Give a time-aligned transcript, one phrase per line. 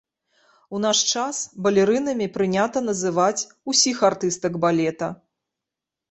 [0.75, 5.11] У наш час балерынамі прынята называць усіх артыстак балета.